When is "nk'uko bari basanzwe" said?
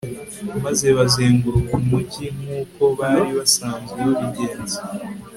2.41-3.97